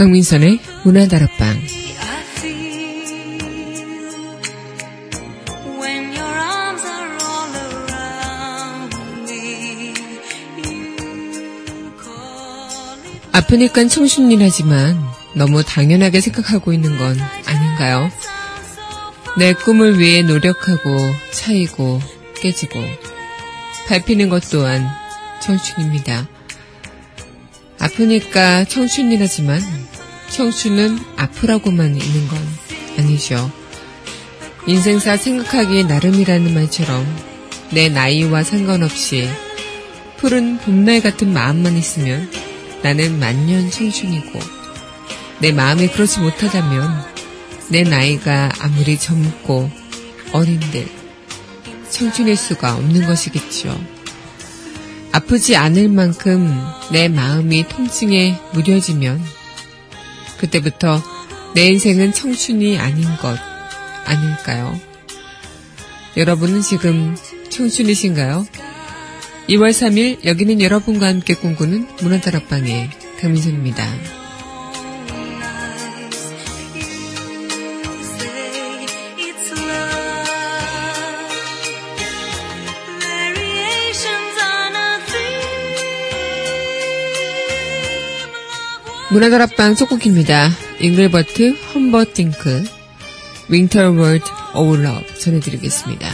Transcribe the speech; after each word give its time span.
강민선의 0.00 0.58
문화다락방 0.84 1.46
it 1.46 1.90
아프니까 13.30 13.86
청춘이라지만 13.88 14.98
너무 15.34 15.62
당연하게 15.62 16.22
생각하고 16.22 16.72
있는 16.72 16.96
건 16.96 17.14
아닌가요? 17.44 18.10
내 19.36 19.52
꿈을 19.52 19.98
위해 19.98 20.22
노력하고 20.22 20.96
차이고 21.30 22.00
깨지고 22.36 22.80
밟히는 23.86 24.30
것 24.30 24.48
또한 24.48 24.82
청춘입니다. 25.42 26.26
아프니까 27.78 28.64
청춘이라지만 28.64 29.79
청춘은 30.30 30.98
아프라고만 31.16 31.96
있는 31.96 32.28
건 32.28 32.38
아니죠. 32.98 33.50
인생사 34.66 35.16
생각하기 35.16 35.84
나름이라는 35.84 36.54
말처럼 36.54 37.04
내 37.72 37.88
나이와 37.88 38.42
상관없이 38.42 39.28
푸른 40.18 40.58
봄날 40.58 41.00
같은 41.00 41.32
마음만 41.32 41.76
있으면 41.76 42.30
나는 42.82 43.18
만년 43.18 43.70
청춘이고 43.70 44.38
내 45.40 45.52
마음이 45.52 45.88
그렇지 45.88 46.20
못하다면 46.20 47.04
내 47.68 47.82
나이가 47.82 48.50
아무리 48.60 48.98
젊고 48.98 49.70
어린들 50.32 50.86
청춘일 51.90 52.36
수가 52.36 52.76
없는 52.76 53.06
것이겠죠. 53.06 53.78
아프지 55.12 55.56
않을 55.56 55.88
만큼 55.88 56.56
내 56.92 57.08
마음이 57.08 57.66
통증에 57.68 58.38
무뎌지면 58.52 59.39
그때부터 60.40 61.02
내 61.54 61.68
인생은 61.68 62.12
청춘이 62.12 62.78
아닌 62.78 63.04
것 63.18 63.38
아닐까요? 64.06 64.78
여러분은 66.16 66.62
지금 66.62 67.16
청춘이신가요? 67.50 68.46
2월 69.48 69.70
3일 69.70 70.24
여기는 70.24 70.60
여러분과 70.60 71.06
함께 71.08 71.34
꿈꾸는 71.34 71.88
문화다락방의 72.00 72.90
강민선입니다. 73.20 74.19
문화다락방 89.10 89.74
속곡입니다. 89.74 90.50
잉글버트 90.80 91.56
험버팅크 91.74 92.64
윙터 93.48 93.90
월드 93.90 94.24
오우 94.54 94.76
러브 94.76 95.18
전해드리겠습니다. 95.18 96.06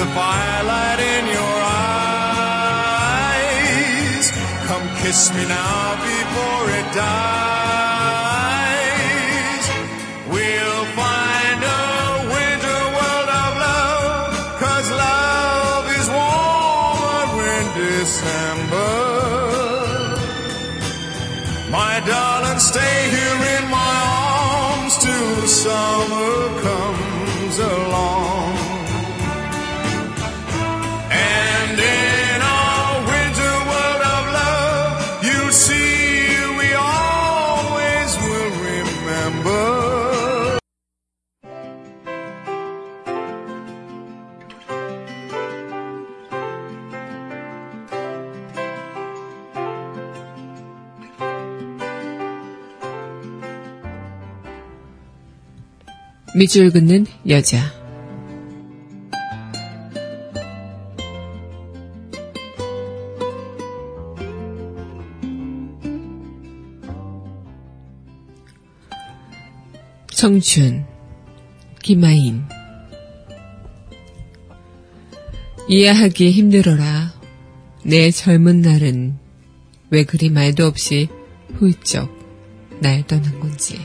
The 0.00 0.06
firelight 0.14 0.98
in 0.98 1.26
your 1.26 1.56
eyes. 3.04 4.32
Come 4.66 4.86
kiss 5.02 5.30
me 5.34 5.44
now 5.46 5.94
before 6.00 6.70
it 6.78 6.86
dies. 6.94 7.89
밑줄 56.40 56.70
긋는 56.70 57.04
여자. 57.28 57.58
청춘 70.14 70.86
김아인 71.82 72.42
이해하기 75.68 76.30
힘들어라. 76.30 77.12
내 77.84 78.10
젊은 78.10 78.62
날은 78.62 79.18
왜 79.90 80.04
그리 80.04 80.30
말도 80.30 80.64
없이 80.64 81.10
훌쩍 81.56 82.10
날 82.80 83.06
떠난 83.06 83.38
건지 83.40 83.78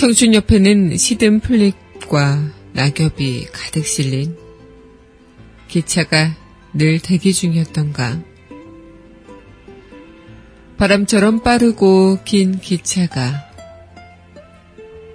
청춘 0.00 0.32
옆에는 0.32 0.96
시든 0.96 1.40
플립과 1.40 2.42
낙엽이 2.72 3.48
가득 3.52 3.84
실린 3.84 4.34
기차가 5.68 6.34
늘 6.72 7.00
대기 7.00 7.34
중이었던가. 7.34 8.18
바람처럼 10.78 11.42
빠르고 11.42 12.20
긴 12.24 12.60
기차가 12.60 13.46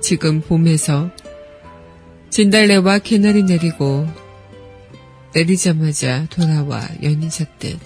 지금 0.04 0.42
봄에서 0.42 1.10
진달래와 2.30 3.00
개나리 3.00 3.42
내리고 3.42 4.08
내리자마자 5.34 6.28
돌아와 6.30 6.88
연이 7.02 7.28
잤듯 7.28 7.80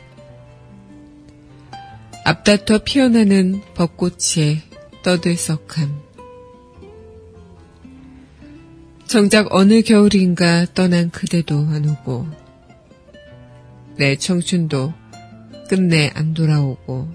앞다퉈 2.25 2.79
피어나는 2.83 3.61
벚꽃의 3.73 4.63
떠들썩함 5.01 6.08
정작 9.09 9.47
어느 9.55 9.81
겨울인가 9.81 10.67
떠난 10.75 11.09
그대도 11.09 11.57
안 11.57 11.89
오고, 11.89 12.27
내 13.97 14.15
청춘도 14.15 14.93
끝내 15.67 16.11
안 16.13 16.35
돌아오고, 16.35 17.09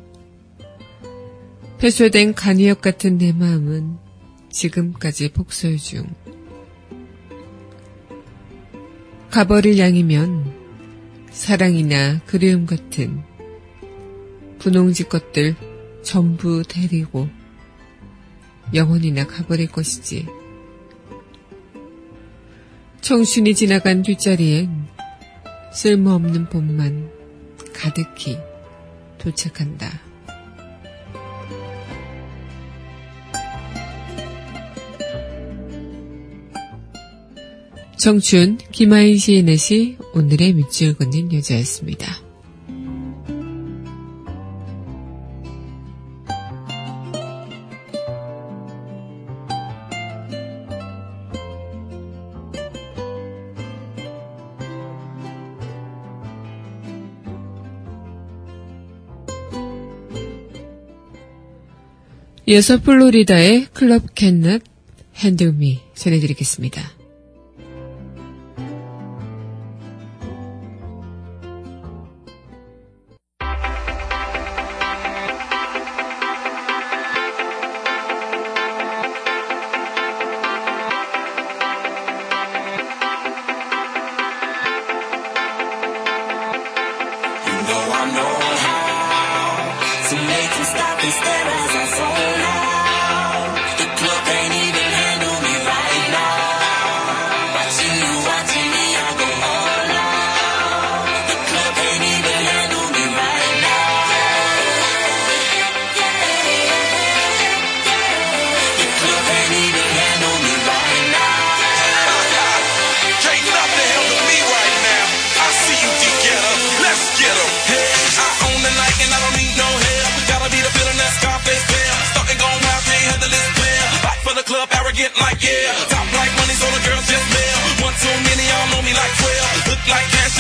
폐쇄된 1.78 2.34
간이역 2.34 2.80
같은 2.80 3.16
내 3.16 3.30
마음은 3.30 3.96
지금까지 4.50 5.28
폭설 5.28 5.76
중. 5.76 6.04
가버릴 9.30 9.78
양이면 9.78 10.52
사랑이나 11.30 12.22
그리움 12.26 12.66
같은 12.66 13.22
분홍지 14.58 15.04
것들 15.04 15.54
전부 16.02 16.64
데리고 16.64 17.28
영원히나 18.74 19.28
가버릴 19.28 19.68
것이지. 19.68 20.26
청춘이 23.04 23.54
지나간 23.54 24.00
뒷자리엔 24.00 24.86
쓸모없는 25.74 26.48
봄만 26.48 27.10
가득히 27.74 28.38
도착한다. 29.18 30.00
청춘 37.98 38.56
김하인 38.72 39.18
시인의 39.18 39.58
시 39.58 39.98
오늘의 40.14 40.54
밑줄 40.54 40.94
긋는 40.94 41.30
여자였습니다. 41.34 42.23
이어서 62.46 62.78
플로리다의 62.80 63.68
클럽 63.72 64.14
캔넛 64.14 64.62
핸들미 65.16 65.80
전해드리겠습니다. 65.94 67.03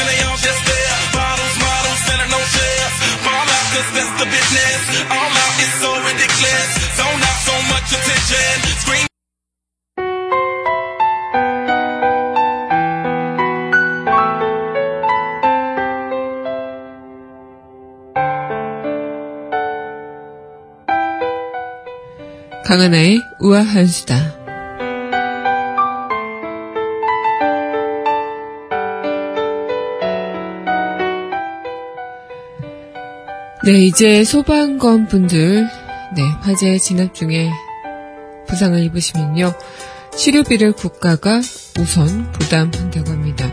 And 0.00 0.08
they 0.10 0.20
all 0.26 0.38
just 0.38 0.62
there. 0.66 0.94
Bottles, 1.14 1.56
models, 1.62 2.00
center 2.06 2.28
no 2.34 2.40
shares. 2.54 2.94
Fall 3.24 3.46
out, 3.56 3.66
cause 3.74 3.90
that's 3.94 4.12
the 4.20 4.26
business. 4.26 4.80
All 5.10 5.32
out 5.42 5.54
is 5.64 5.72
so 5.82 5.90
ridiculous. 6.08 6.68
Zone 6.98 7.22
out 7.28 7.38
so 7.48 7.54
much 7.72 7.88
attention. 7.94 8.56
Scream. 8.82 9.06
강하나의 22.64 23.20
우아한 23.40 23.86
수다. 23.86 24.43
네, 33.64 33.86
이제 33.86 34.24
소방관 34.24 35.08
분들, 35.08 35.66
네, 36.14 36.22
화재 36.42 36.76
진압 36.76 37.14
중에 37.14 37.50
부상을 38.46 38.78
입으시면요, 38.78 39.54
치료비를 40.14 40.72
국가가 40.72 41.40
우선 41.80 42.30
부담한다고 42.32 43.10
합니다. 43.10 43.50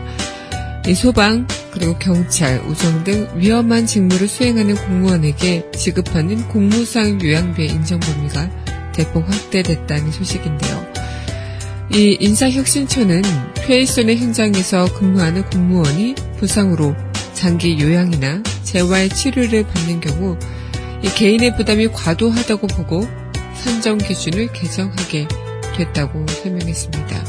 이 0.86 0.92
소방, 0.92 1.46
그리고 1.72 1.98
경찰, 1.98 2.60
우정 2.66 3.04
등 3.04 3.26
위험한 3.36 3.86
직무를 3.86 4.28
수행하는 4.28 4.74
공무원에게 4.74 5.70
지급하는 5.70 6.46
공무상 6.48 7.18
요양비의 7.22 7.70
인정 7.70 7.98
범위가 7.98 8.50
대폭 8.92 9.26
확대됐다는 9.26 10.12
소식인데요. 10.12 10.86
이 11.94 12.18
인사혁신처는 12.20 13.22
폐일선의 13.66 14.18
현장에서 14.18 14.92
근무하는 14.92 15.42
공무원이 15.48 16.16
부상으로 16.36 16.94
장기 17.32 17.80
요양이나 17.80 18.42
재활 18.72 19.10
치료를 19.10 19.66
받는 19.66 20.00
경우 20.00 20.38
이 21.02 21.08
개인의 21.08 21.56
부담이 21.56 21.88
과도하다고 21.88 22.68
보고 22.68 23.06
산정 23.54 23.98
기준을 23.98 24.50
개정하게 24.54 25.28
됐다고 25.76 26.26
설명했습니다. 26.26 27.24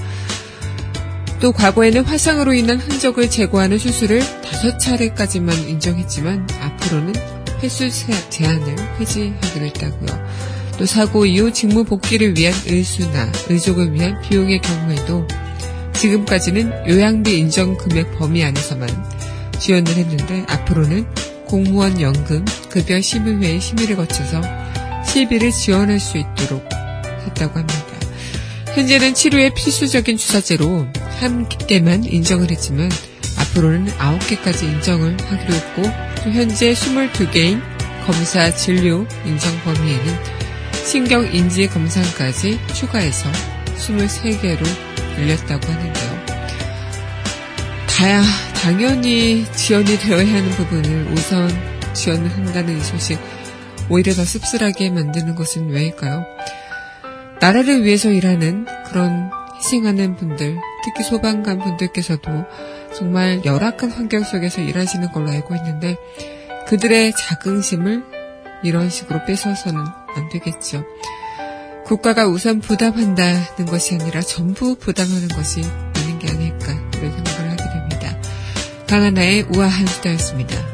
또 1.42 1.52
과거에는 1.52 2.06
화상으로 2.06 2.54
인한 2.54 2.80
흔적을 2.80 3.30
제거하는 3.30 3.78
수술을 3.78 4.22
다섯 4.42 4.78
차례까지만 4.78 5.68
인정했지만 5.68 6.48
앞으로는 6.62 7.14
횟수 7.62 7.90
제한을 8.30 8.76
폐지하기로 8.98 9.66
했다고요. 9.66 10.28
또 10.78 10.86
사고 10.86 11.26
이후 11.26 11.52
직무 11.52 11.84
복귀를 11.84 12.38
위한 12.38 12.54
의수나 12.66 13.30
의족을 13.50 13.94
위한 13.94 14.22
비용의 14.22 14.62
경우에도 14.62 15.28
지금까지는 15.92 16.88
요양비 16.88 17.38
인정 17.38 17.76
금액 17.76 18.18
범위 18.18 18.46
안에서만 18.46 18.88
지원을 19.60 19.94
했는데 19.94 20.46
앞으로는 20.48 21.06
공무원 21.54 22.02
연금 22.02 22.44
급여 22.72 23.00
심의회의 23.00 23.62
심의를 23.62 23.96
거쳐서 23.96 24.42
실비를 25.06 25.52
지원할 25.52 26.00
수 26.00 26.18
있도록 26.18 26.68
했다고 27.28 27.60
합니다. 27.60 27.86
현재는 28.74 29.14
치료의 29.14 29.54
필수적인 29.54 30.18
주사제로 30.18 30.88
한 31.20 31.48
개만 31.48 32.06
인정을 32.06 32.50
했지만 32.50 32.90
앞으로는 33.38 33.86
9개까지 33.86 34.64
인정을 34.64 35.16
하기로 35.22 35.54
했고 35.54 35.84
또 36.24 36.32
현재 36.32 36.74
22개인 36.74 37.62
검사 38.08 38.52
진료 38.56 39.06
인정 39.24 39.56
범위에는 39.60 40.06
신경 40.84 41.24
인지 41.32 41.68
검사까지 41.68 42.60
추가해서 42.74 43.32
23개로 43.78 44.64
늘렸다고 45.20 45.72
하는데요. 45.72 46.03
다야 48.04 48.22
당연히 48.54 49.46
지원이 49.54 49.98
되어야 49.98 50.28
하는 50.28 50.50
부분을 50.50 51.08
우선 51.14 51.50
지원을 51.94 52.30
한다는 52.36 52.78
이 52.78 52.82
소식 52.82 53.18
오히려 53.88 54.12
더 54.12 54.26
씁쓸하게 54.26 54.90
만드는 54.90 55.36
것은 55.36 55.70
왜일까요? 55.70 56.26
나라를 57.40 57.86
위해서 57.86 58.12
일하는 58.12 58.66
그런 58.88 59.32
희생하는 59.56 60.18
분들, 60.18 60.58
특히 60.84 61.04
소방관 61.06 61.60
분들께서도 61.60 62.30
정말 62.94 63.46
열악한 63.46 63.90
환경 63.92 64.26
속에서 64.26 64.60
일하시는 64.60 65.10
걸로 65.14 65.30
알고 65.30 65.56
있는데 65.56 65.96
그들의 66.68 67.14
자긍심을 67.18 68.04
이런 68.66 68.90
식으로 68.90 69.24
뺏어서는 69.26 69.80
안 69.80 70.28
되겠죠. 70.28 70.84
국가가 71.86 72.28
우선 72.28 72.60
부담한다는 72.60 73.66
것이 73.66 73.96
아니라 73.96 74.20
전부 74.20 74.76
부담하는 74.76 75.30
것이 75.30 75.62
강하나의 78.94 79.48
우아한 79.50 79.88
수다였습니다. 79.88 80.73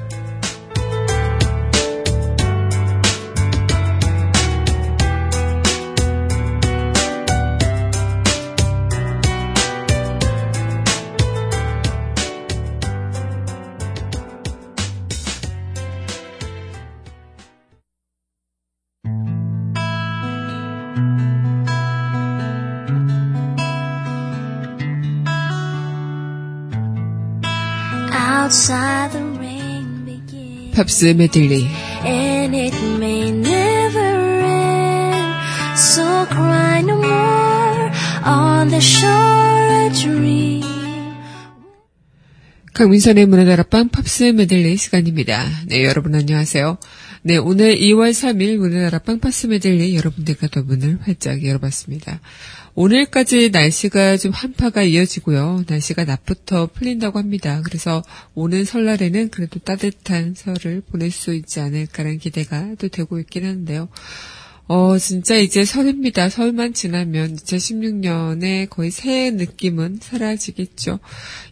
팝스 30.74 31.06
메들리 31.06 31.68
and 32.03 32.56
it 32.56 32.75
may 32.98 33.29
never 33.29 34.00
end. 34.44 35.77
So 35.77 36.25
cry 36.25 36.79
no 36.82 36.98
more 36.98 37.91
on 38.25 38.70
the 38.70 38.82
shore 38.82 39.86
a 39.86 39.94
dream. 39.94 40.65
강민선의 42.74 43.27
문화다락방 43.27 43.89
팝스 43.89 44.24
메들리 44.24 44.77
시간입니다. 44.77 45.46
네, 45.68 45.84
여러분 45.84 46.15
안녕하세요. 46.15 46.79
네, 47.22 47.38
오늘 47.38 47.75
2월 47.75 48.10
3일 48.10 48.58
문화다락방 48.58 49.20
팝스 49.20 49.46
메들리 49.46 49.96
여러분들과 49.96 50.48
더 50.48 50.63
문을 50.63 50.98
활짝 51.01 51.46
열어봤습니다. 51.46 52.20
오늘까지 52.81 53.50
날씨가 53.50 54.15
좀 54.15 54.31
한파가 54.31 54.83
이어지고요. 54.83 55.65
날씨가 55.67 56.05
낮부터 56.05 56.67
풀린다고 56.67 57.19
합니다. 57.19 57.62
그래서 57.65 58.01
오는 58.36 58.63
설날에는 58.63 59.31
그래도 59.31 59.59
따뜻한 59.59 60.33
설을 60.33 60.83
보낼 60.89 61.12
수 61.12 61.33
있지 61.33 61.59
않을까라는 61.59 62.19
기대가 62.19 62.75
또 62.79 62.88
되고 62.88 63.19
있긴 63.19 63.43
하는데요. 63.43 63.89
어, 64.69 64.98
진짜 64.98 65.36
이제 65.36 65.65
설입니다. 65.65 66.29
설만 66.29 66.71
지나면 66.74 67.36
2016년에 67.36 68.69
거의 68.69 68.91
새해 68.91 69.29
느낌은 69.31 70.00
사라지겠죠. 70.01 71.00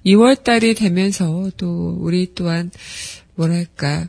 2월 0.05 0.41
달이 0.41 0.75
되면서 0.75 1.51
또 1.57 1.97
우리 1.99 2.35
또한 2.35 2.71
뭐랄까 3.35 4.07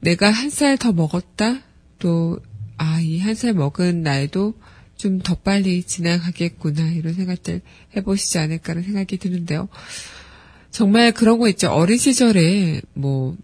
내가 0.00 0.30
한 0.30 0.50
살 0.50 0.76
더 0.76 0.92
먹었다? 0.92 1.62
또, 1.98 2.38
아, 2.76 3.00
이 3.00 3.20
한 3.20 3.34
살 3.34 3.54
먹은 3.54 4.02
나이도 4.02 4.52
좀 4.96 5.20
더 5.20 5.34
빨리 5.34 5.82
지나가겠구나, 5.82 6.92
이런 6.92 7.14
생각들 7.14 7.60
해보시지 7.96 8.38
않을까라는 8.38 8.84
생각이 8.84 9.18
드는데요. 9.18 9.68
정말 10.70 11.12
그런 11.12 11.38
거 11.38 11.48
있죠. 11.48 11.70
어린 11.70 11.96
시절에, 11.98 12.80
뭐, 12.94 13.36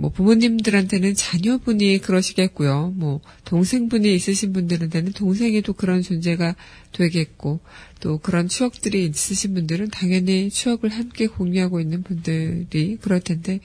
뭐, 0.00 0.10
부모님들한테는 0.10 1.14
자녀분이 1.14 1.98
그러시겠고요. 1.98 2.92
뭐, 2.94 3.20
동생분이 3.44 4.14
있으신 4.14 4.52
분들한테는 4.52 5.12
동생이 5.12 5.60
또 5.62 5.72
그런 5.72 6.02
존재가 6.02 6.54
되겠고, 6.92 7.60
또 8.00 8.18
그런 8.18 8.48
추억들이 8.48 9.06
있으신 9.06 9.54
분들은 9.54 9.88
당연히 9.88 10.50
추억을 10.50 10.90
함께 10.90 11.26
공유하고 11.26 11.80
있는 11.80 12.02
분들이 12.02 12.96
그럴 13.00 13.20
텐데, 13.20 13.60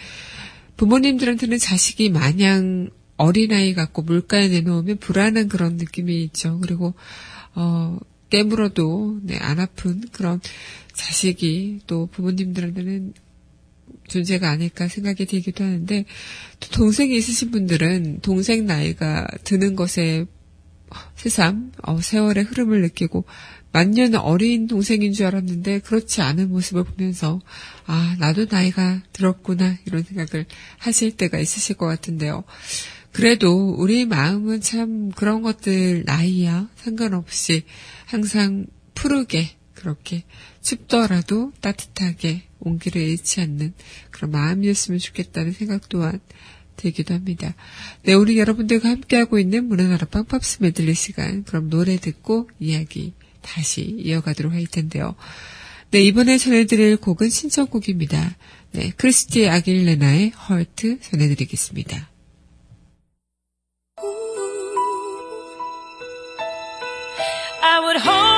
부모님들한테는 0.77 1.59
자식이 1.59 2.09
마냥 2.09 2.89
어린아이 3.17 3.73
같고 3.73 4.01
물가에 4.01 4.47
내놓으면 4.47 4.97
불안한 4.97 5.47
그런 5.47 5.77
느낌이 5.77 6.23
있죠. 6.25 6.59
그리고, 6.59 6.93
어, 7.55 7.97
깨물어도, 8.29 9.19
네, 9.23 9.37
안 9.37 9.59
아픈 9.59 10.01
그런 10.11 10.41
자식이 10.93 11.81
또 11.85 12.07
부모님들한테는 12.07 13.13
존재가 14.07 14.49
아닐까 14.49 14.87
생각이 14.87 15.25
들기도 15.25 15.63
하는데, 15.63 16.05
또 16.59 16.69
동생이 16.71 17.15
있으신 17.15 17.51
분들은 17.51 18.21
동생 18.21 18.65
나이가 18.65 19.27
드는 19.43 19.75
것에 19.75 20.25
새삼, 21.15 21.71
어, 21.83 22.01
세월의 22.01 22.43
흐름을 22.45 22.81
느끼고, 22.81 23.25
만년 23.73 24.13
어린 24.13 24.67
동생인 24.67 25.13
줄 25.13 25.25
알았는데 25.25 25.79
그렇지 25.79 26.21
않은 26.21 26.49
모습을 26.49 26.83
보면서 26.83 27.41
아 27.87 28.15
나도 28.19 28.45
나이가 28.49 29.01
들었구나 29.13 29.77
이런 29.85 30.03
생각을 30.03 30.45
하실 30.77 31.17
때가 31.17 31.39
있으실 31.39 31.75
것 31.75 31.87
같은데요. 31.87 32.43
그래도 33.13 33.69
우리 33.69 34.05
마음은 34.05 34.61
참 34.61 35.11
그런 35.11 35.43
것들 35.43 36.03
나이야 36.05 36.69
상관없이 36.75 37.63
항상 38.05 38.65
푸르게 38.95 39.51
그렇게 39.75 40.23
춥더라도 40.61 41.51
따뜻하게 41.61 42.43
온기를 42.59 43.01
잃지 43.01 43.41
않는 43.41 43.73
그런 44.11 44.31
마음이었으면 44.31 44.99
좋겠다는 44.99 45.51
생각 45.51 45.89
또한 45.89 46.19
들기도 46.75 47.13
합니다. 47.13 47.53
네, 48.01 48.13
우리 48.13 48.39
여러분들과 48.39 48.89
함께하고 48.89 49.37
있는 49.37 49.67
문화나라 49.67 50.07
빵팝스 50.07 50.57
메들리 50.61 50.95
시간. 50.95 51.43
그럼 51.43 51.69
노래 51.69 51.97
듣고 51.97 52.49
이야기 52.59 53.13
다시 53.41 53.81
이어가도록 53.99 54.53
할 54.53 54.65
텐데요. 54.65 55.15
네, 55.91 56.01
이번에 56.01 56.39
전해드릴 56.39 56.97
곡은 56.97 57.29
신청곡입니다. 57.29 58.37
네, 58.71 58.91
크리스티 58.97 59.47
아길레나의 59.47 60.31
헐트 60.31 60.99
전해드리겠습니다. 61.01 62.12
I 67.75 67.79
would 67.79 67.97
hold 67.97 68.32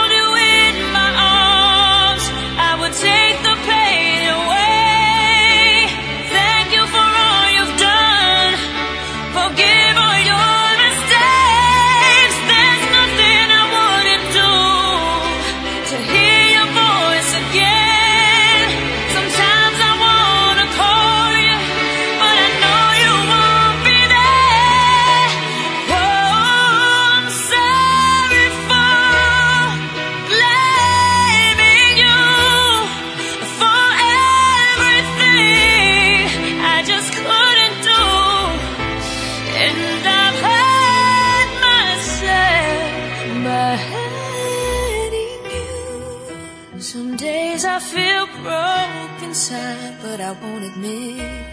Some 46.79 47.15
days 47.15 47.63
I 47.63 47.79
feel 47.79 48.27
broke 48.43 49.23
inside, 49.23 49.95
but 50.01 50.19
I 50.19 50.31
won't 50.33 50.65
admit. 50.65 51.45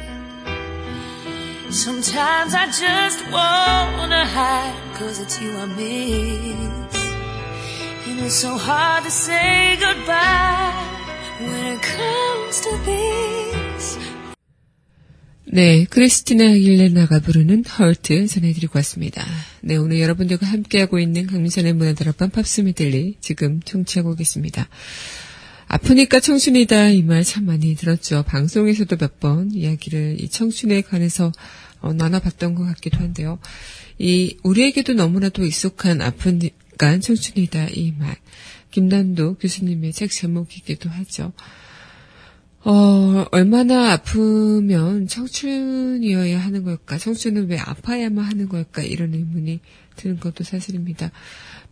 Sometimes 1.73 2.55
I 2.55 2.67
just 2.67 3.23
wanna 3.31 4.27
hide, 4.27 4.75
cause 4.95 5.21
it's 5.21 5.41
you 5.41 5.57
I 5.57 5.67
miss. 5.67 6.97
And 8.09 8.19
it's 8.21 8.35
so 8.35 8.57
hard 8.57 9.05
to 9.05 9.11
say 9.13 9.77
goodbye 9.77 10.75
when 11.39 11.67
it 11.67 11.83
comes 11.83 12.61
to 12.63 12.77
this. 12.85 13.52
네, 15.55 15.85
크리스티나 15.85 16.45
아길레나가 16.49 17.21
부르는 17.21 17.65
헐트 17.67 18.27
전해드리고 18.27 18.79
왔습니다. 18.79 19.23
네, 19.61 19.77
오늘 19.77 20.01
여러분들과 20.01 20.47
함께하고 20.47 20.99
있는 20.99 21.27
강민선의 21.27 21.75
문화다락방 21.75 22.31
팝스 22.31 22.63
메들리 22.63 23.17
지금 23.21 23.61
청취하고 23.61 24.15
계십니다. 24.15 24.67
아프니까 25.69 26.21
청춘이다 26.21 26.89
이 26.91 27.03
말 27.03 27.23
참 27.25 27.45
많이 27.45 27.75
들었죠. 27.75 28.23
방송에서도 28.27 28.97
몇 28.97 29.21
번 29.21 29.51
이야기를 29.53 30.17
이 30.21 30.29
청춘에 30.29 30.81
관해서 30.81 31.31
어, 31.81 31.93
나눠봤던 31.93 32.55
것 32.55 32.65
같기도 32.65 32.99
한데요. 32.99 33.39
이 33.99 34.37
우리에게도 34.43 34.95
너무나도 34.95 35.45
익숙한 35.45 36.01
아프니까 36.01 36.99
청춘이다 36.99 37.69
이 37.75 37.93
말. 37.99 38.17
김남도 38.71 39.35
교수님의 39.35 39.93
책 39.93 40.11
제목이기도 40.13 40.89
하죠. 40.89 41.33
어, 42.65 43.27
얼마나 43.33 43.93
아프면 43.93 45.09
청춘이어야 45.09 46.39
하는 46.39 46.63
걸까? 46.63 46.97
청춘은 46.97 47.49
왜 47.49 47.59
아파야만 47.59 48.25
하는 48.25 48.49
걸까? 48.49 48.83
이런 48.83 49.15
의문이 49.15 49.59
드는 49.97 50.21
것도 50.21 50.45
사실입니다. 50.45 51.11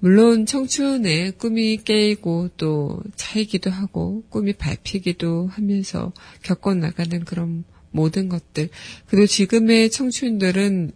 물론 0.01 0.47
청춘에 0.47 1.31
꿈이 1.33 1.77
깨이고 1.77 2.51
또 2.57 3.01
차이기도 3.15 3.71
하고 3.71 4.25
꿈이 4.31 4.53
밟히기도 4.53 5.47
하면서 5.53 6.13
겪어나가는 6.43 7.25
그런 7.25 7.63
모든 7.93 8.29
것들. 8.29 8.69
그리고 9.07 9.27
지금의 9.27 9.91
청춘들은 9.93 10.91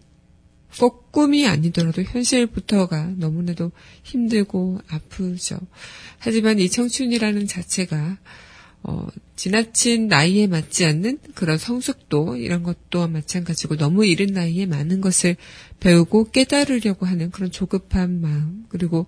꼭 0.81 1.13
꿈이 1.13 1.47
아니더라도 1.47 2.03
현실부터가 2.03 3.13
너무나도 3.17 3.71
힘들고 4.03 4.81
아프죠. 4.89 5.61
하지만 6.19 6.59
이 6.59 6.69
청춘이라는 6.69 7.47
자체가 7.47 8.19
어, 8.87 9.07
지나친 9.35 10.09
나이에 10.09 10.47
맞지 10.47 10.85
않는 10.85 11.19
그런 11.35 11.57
성숙도 11.57 12.37
이런 12.37 12.63
것 12.63 12.91
또한 12.91 13.13
마찬가지고 13.13 13.77
너무 13.77 14.05
이른 14.05 14.27
나이에 14.27 14.67
많은 14.67 15.01
것을 15.01 15.37
배우고 15.81 16.31
깨달으려고 16.31 17.07
하는 17.07 17.31
그런 17.31 17.51
조급한 17.51 18.21
마음 18.21 18.67
그리고 18.69 19.07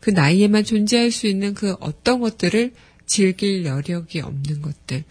그 0.00 0.08
나이에만 0.10 0.64
존재할 0.64 1.10
수 1.10 1.26
있는 1.26 1.52
그 1.52 1.76
어떤 1.80 2.20
것들을 2.20 2.72
즐길 3.04 3.66
여력이 3.66 4.20
없는 4.20 4.62
것들 4.62 5.04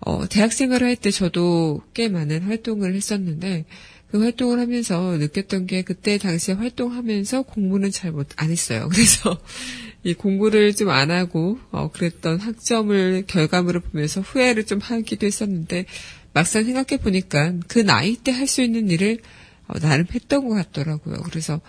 어, 0.00 0.26
대학 0.28 0.52
생활을 0.52 0.86
할 0.86 0.96
때 0.96 1.10
저도 1.10 1.82
꽤 1.94 2.08
많은 2.08 2.42
활동을 2.42 2.94
했었는데 2.94 3.64
그 4.10 4.20
활동을 4.22 4.58
하면서 4.58 5.16
느꼈던 5.16 5.66
게 5.66 5.82
그때 5.82 6.18
당시에 6.18 6.54
활동하면서 6.54 7.42
공부는 7.42 7.90
잘 7.90 8.12
못 8.12 8.28
안 8.36 8.50
했어요. 8.50 8.88
그래서 8.92 9.38
이 10.04 10.14
공부를 10.14 10.74
좀 10.74 10.88
안 10.90 11.10
하고 11.10 11.58
어, 11.70 11.90
그랬던 11.90 12.40
학점을 12.40 13.24
결과물을 13.26 13.80
보면서 13.80 14.20
후회를 14.20 14.64
좀 14.66 14.78
하기도 14.80 15.26
했었는데 15.26 15.86
막상 16.32 16.64
생각해 16.64 17.00
보니까 17.02 17.54
그 17.68 17.78
나이 17.80 18.16
때 18.16 18.30
할 18.32 18.46
수 18.46 18.62
있는 18.62 18.90
일을 18.90 19.18
어, 19.66 19.78
나름 19.80 20.06
했던 20.12 20.48
것 20.48 20.54
같더라고요. 20.54 21.16
그래서 21.24 21.60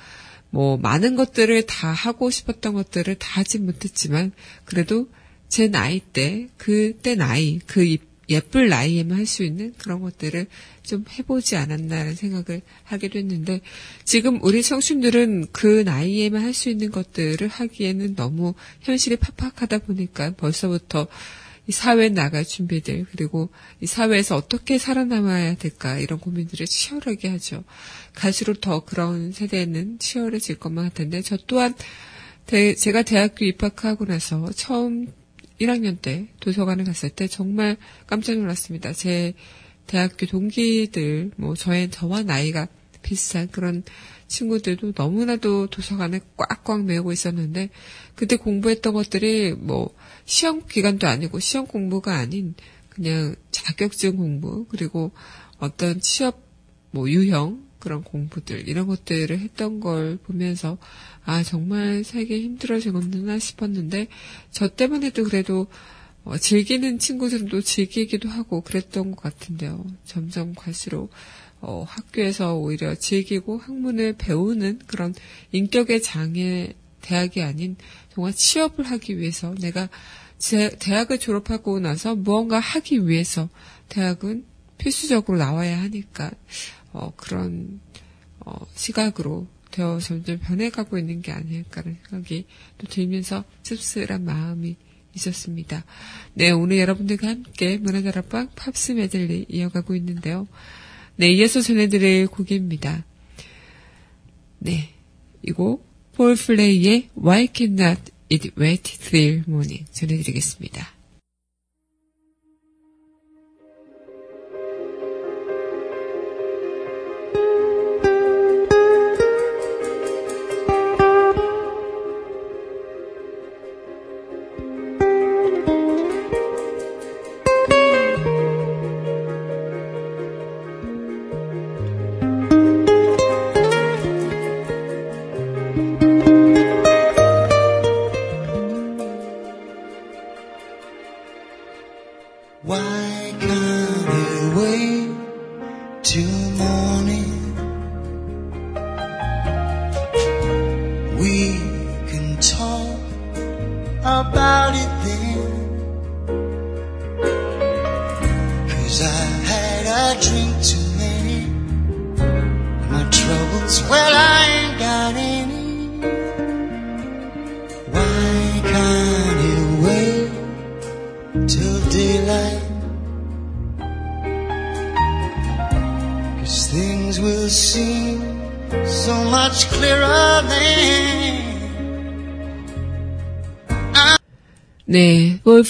뭐 0.51 0.77
많은 0.77 1.15
것들을 1.15 1.63
다 1.67 1.91
하고 1.91 2.29
싶었던 2.29 2.73
것들을 2.73 3.15
다 3.15 3.39
하진 3.39 3.65
못했지만 3.65 4.31
그래도 4.65 5.07
제 5.47 5.67
나이 5.67 5.99
때 5.99 6.47
그때 6.57 7.15
나이 7.15 7.59
그 7.67 7.83
이- 7.83 7.99
예쁠 8.29 8.69
나이에만 8.69 9.17
할 9.17 9.25
수 9.25 9.43
있는 9.43 9.73
그런 9.77 10.01
것들을 10.01 10.45
좀 10.83 11.05
해보지 11.11 11.55
않았나라는 11.55 12.15
생각을 12.15 12.61
하게 12.83 13.07
됐는데 13.09 13.61
지금 14.05 14.39
우리 14.43 14.61
청춘들은 14.63 15.47
그 15.51 15.81
나이에만 15.83 16.41
할 16.43 16.53
수 16.53 16.69
있는 16.69 16.91
것들을 16.91 17.47
하기에는 17.47 18.15
너무 18.15 18.53
현실이 18.81 19.17
팍팍하다 19.17 19.79
보니까 19.79 20.31
벌써부터 20.35 21.07
이 21.67 21.71
사회에 21.71 22.09
나갈 22.09 22.43
준비들 22.45 23.05
그리고 23.11 23.49
이 23.79 23.85
사회에서 23.85 24.35
어떻게 24.35 24.79
살아남아야 24.79 25.55
될까 25.55 25.99
이런 25.99 26.19
고민들을 26.19 26.65
치열하게 26.65 27.27
하죠. 27.29 27.63
갈수록 28.15 28.59
더 28.61 28.83
그런 28.83 29.31
세대는 29.31 29.99
치열해질 29.99 30.57
것만 30.57 30.85
같은데 30.85 31.21
저 31.21 31.37
또한 31.45 31.75
대- 32.47 32.73
제가 32.73 33.03
대학교 33.03 33.45
입학하고 33.45 34.05
나서 34.05 34.49
처음 34.55 35.13
1학년 35.59 36.01
때 36.01 36.27
도서관에 36.39 36.83
갔을 36.83 37.09
때 37.09 37.27
정말 37.27 37.77
깜짝 38.07 38.37
놀랐습니다. 38.37 38.93
제 38.93 39.33
대학교 39.87 40.27
동기들, 40.27 41.31
뭐, 41.35 41.55
저의, 41.55 41.89
저와 41.89 42.21
나이가 42.23 42.67
비슷한 43.01 43.47
그런 43.47 43.83
친구들도 44.27 44.93
너무나도 44.95 45.67
도서관에 45.67 46.19
꽉꽉 46.37 46.85
메우고 46.85 47.11
있었는데, 47.11 47.69
그때 48.15 48.35
공부했던 48.35 48.93
것들이 48.93 49.53
뭐, 49.53 49.95
시험 50.25 50.65
기간도 50.67 51.07
아니고 51.07 51.39
시험 51.39 51.65
공부가 51.65 52.17
아닌 52.17 52.53
그냥 52.89 53.35
자격증 53.49 54.17
공부, 54.17 54.65
그리고 54.69 55.11
어떤 55.57 55.99
취업, 55.99 56.43
뭐, 56.91 57.09
유형, 57.09 57.68
그런 57.79 58.03
공부들, 58.03 58.67
이런 58.67 58.87
것들을 58.87 59.39
했던 59.39 59.79
걸 59.79 60.17
보면서, 60.17 60.77
아, 61.25 61.43
정말 61.43 62.03
살기 62.03 62.41
힘들어지겠구나 62.43 63.39
싶었는데, 63.39 64.07
저 64.51 64.67
때만 64.67 65.03
해도 65.03 65.23
그래도, 65.23 65.67
어, 66.23 66.37
즐기는 66.37 66.99
친구들도 66.99 67.61
즐기기도 67.61 68.29
하고 68.29 68.61
그랬던 68.61 69.11
것 69.11 69.21
같은데요. 69.21 69.85
점점 70.03 70.53
갈수록, 70.53 71.11
어, 71.61 71.85
학교에서 71.87 72.55
오히려 72.55 72.95
즐기고 72.95 73.57
학문을 73.57 74.15
배우는 74.17 74.79
그런 74.87 75.13
인격의 75.51 76.01
장애 76.01 76.73
대학이 77.01 77.41
아닌 77.41 77.75
정말 78.13 78.33
취업을 78.33 78.85
하기 78.85 79.17
위해서 79.17 79.53
내가 79.55 79.89
제 80.37 80.69
대학을 80.79 81.19
졸업하고 81.19 81.79
나서 81.79 82.15
무언가 82.15 82.59
하기 82.59 83.07
위해서 83.07 83.49
대학은 83.89 84.45
필수적으로 84.77 85.37
나와야 85.37 85.81
하니까 85.81 86.31
어, 86.93 87.13
그런 87.15 87.79
어, 88.39 88.65
시각으로 88.75 89.47
되어 89.71 89.99
점점 89.99 90.39
변해가고 90.39 90.97
있는 90.97 91.21
게 91.21 91.31
아닐까라는 91.31 91.97
생각이 92.09 92.45
또 92.77 92.87
들면서 92.87 93.43
씁쓸한 93.63 94.23
마음이 94.25 94.75
있었습니다. 95.15 95.85
네, 96.33 96.51
오늘 96.51 96.77
여러분들과 96.77 97.27
함께 97.27 97.77
문화다락방 97.77 98.49
팝스 98.55 98.93
메들리 98.93 99.45
이어가고 99.49 99.95
있는데요. 99.95 100.47
네, 101.15 101.29
이어서 101.31 101.61
전해드릴 101.61 102.27
곡입니다. 102.27 103.05
네, 104.59 104.93
이 105.43 105.51
곡 105.51 105.89
폴 106.19 106.35
플레이의 106.35 107.11
Why 107.17 107.47
Cannot 107.53 108.11
It 108.29 108.51
Wait 108.59 108.97
Till 108.99 109.45
Morning 109.47 109.85
전해드리겠습니다. 109.93 110.98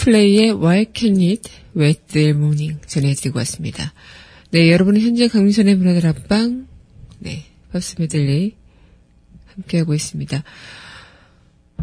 플레이의 0.09 0.53
Why 0.53 0.87
Can 0.91 1.21
It 1.21 1.51
Wait 1.77 2.01
Till 2.07 2.31
Morning 2.31 2.81
전해드리고 2.87 3.37
왔습니다. 3.37 3.93
네, 4.49 4.71
여러분은 4.71 5.01
현재 5.01 5.27
강민선의 5.27 5.75
문화들 5.75 6.07
앞방, 6.09 6.67
네, 7.19 7.45
팝스 7.71 7.97
메들리 7.99 8.55
함께하고 9.53 9.93
있습니다. 9.93 10.43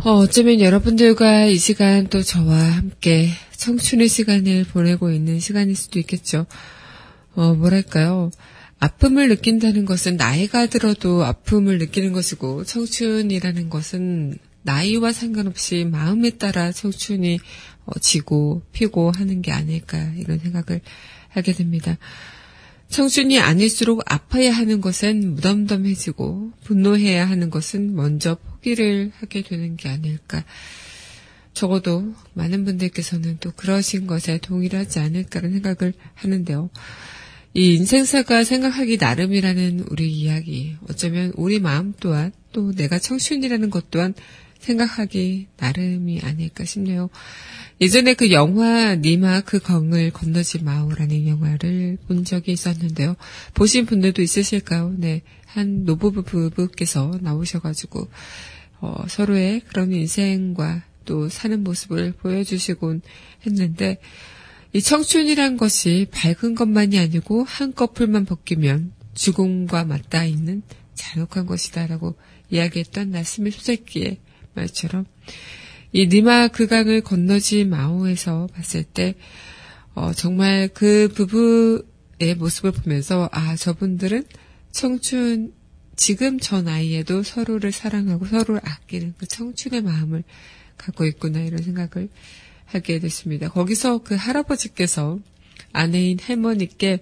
어, 0.00 0.10
어쩌면 0.10 0.60
여러분들과 0.60 1.44
이 1.44 1.56
시간 1.56 2.08
또 2.08 2.20
저와 2.20 2.56
함께 2.56 3.28
청춘의 3.56 4.08
시간을 4.08 4.64
보내고 4.64 5.12
있는 5.12 5.38
시간일 5.38 5.76
수도 5.76 6.00
있겠죠. 6.00 6.46
어, 7.36 7.54
뭐랄까요. 7.54 8.32
아픔을 8.80 9.28
느낀다는 9.28 9.84
것은 9.84 10.16
나이가 10.16 10.66
들어도 10.66 11.24
아픔을 11.24 11.78
느끼는 11.78 12.12
것이고, 12.12 12.64
청춘이라는 12.64 13.70
것은 13.70 14.38
나이와 14.62 15.12
상관없이 15.12 15.84
마음에 15.84 16.30
따라 16.30 16.72
청춘이 16.72 17.36
어, 17.36 17.75
지고 18.00 18.62
피고 18.72 19.10
하는 19.10 19.42
게 19.42 19.52
아닐까, 19.52 20.12
이런 20.16 20.38
생각을 20.38 20.80
하게 21.28 21.52
됩니다. 21.52 21.98
청춘이 22.88 23.40
아닐수록 23.40 24.02
아파야 24.06 24.52
하는 24.52 24.80
것은 24.80 25.34
무덤덤해지고 25.34 26.52
분노해야 26.64 27.28
하는 27.28 27.50
것은 27.50 27.94
먼저 27.94 28.36
포기를 28.36 29.10
하게 29.16 29.42
되는 29.42 29.76
게 29.76 29.88
아닐까. 29.88 30.44
적어도 31.52 32.14
많은 32.34 32.64
분들께서는 32.64 33.38
또 33.40 33.50
그러신 33.52 34.06
것에 34.06 34.38
동의를 34.38 34.78
하지 34.78 34.98
않을까라는 35.00 35.62
생각을 35.62 35.94
하는데요. 36.14 36.70
이 37.54 37.74
인생사가 37.74 38.44
생각하기 38.44 38.98
나름이라는 38.98 39.86
우리 39.90 40.12
이야기, 40.12 40.76
어쩌면 40.90 41.32
우리 41.36 41.58
마음 41.58 41.94
또한 41.98 42.32
또 42.52 42.72
내가 42.72 42.98
청춘이라는 42.98 43.70
것 43.70 43.90
또한 43.90 44.12
생각하기 44.66 45.46
나름이 45.56 46.20
아닐까 46.22 46.64
싶네요. 46.64 47.08
예전에 47.80 48.14
그 48.14 48.32
영화 48.32 48.96
니마 48.96 49.40
그 49.40 49.60
강을 49.60 50.10
건너지 50.10 50.62
마오라는 50.62 51.28
영화를 51.28 51.98
본 52.08 52.24
적이 52.24 52.52
있었는데요. 52.52 53.16
보신 53.54 53.86
분들도 53.86 54.22
있으실까요? 54.22 54.94
네. 54.96 55.22
한 55.46 55.84
노부부 55.84 56.22
부부께서 56.22 57.18
나오셔가지고, 57.22 58.08
어, 58.80 59.04
서로의 59.08 59.60
그런 59.60 59.92
인생과 59.92 60.82
또 61.04 61.28
사는 61.28 61.62
모습을 61.62 62.12
보여주시곤 62.12 63.00
했는데, 63.46 63.98
이 64.72 64.82
청춘이란 64.82 65.56
것이 65.56 66.08
밝은 66.10 66.54
것만이 66.56 66.98
아니고 66.98 67.44
한꺼풀만 67.44 68.26
벗기면 68.26 68.92
죽음과 69.14 69.84
맞닿아 69.84 70.24
있는 70.24 70.62
잔혹한 70.94 71.46
것이다라고 71.46 72.16
이야기했던 72.50 73.10
나스미 73.10 73.52
소세키의 73.52 74.18
말처럼 74.56 75.06
이 75.92 76.08
니마 76.08 76.48
그 76.48 76.66
강을 76.66 77.02
건너지 77.02 77.64
마오에서 77.64 78.48
봤을 78.52 78.82
때 78.82 79.14
어, 79.94 80.12
정말 80.12 80.68
그 80.74 81.08
부부의 81.14 82.34
모습을 82.36 82.72
보면서 82.72 83.28
아 83.32 83.56
저분들은 83.56 84.24
청춘 84.72 85.54
지금 85.96 86.38
저 86.38 86.60
나이에도 86.60 87.22
서로를 87.22 87.72
사랑하고 87.72 88.26
서로를 88.26 88.60
아끼는 88.62 89.14
그 89.16 89.26
청춘의 89.26 89.82
마음을 89.82 90.22
갖고 90.76 91.06
있구나 91.06 91.40
이런 91.40 91.62
생각을 91.62 92.10
하게 92.66 92.98
됐습니다. 92.98 93.48
거기서 93.48 93.98
그 93.98 94.14
할아버지께서 94.14 95.18
아내인 95.72 96.18
할머니께 96.20 97.00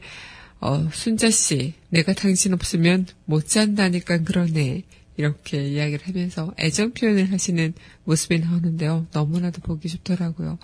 어, 0.61 0.89
순자 0.93 1.31
씨, 1.31 1.75
내가 1.91 2.15
당신 2.15 2.55
없으면 2.55 3.07
못 3.27 3.47
잔다니까 3.49 4.23
그러네. 4.23 4.85
이렇게 5.17 5.69
이야기를 5.69 6.07
하면서 6.07 6.53
애정 6.59 6.93
표현을 6.93 7.33
하시는 7.33 7.73
모습이 8.05 8.41
나오는데요. 8.41 9.07
너무나도 9.13 9.61
보기 9.63 9.89
좋더라고요. 9.89 10.59